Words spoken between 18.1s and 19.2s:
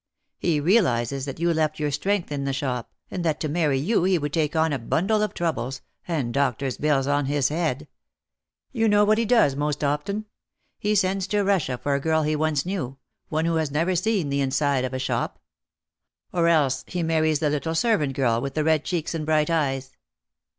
girl with the red cheeks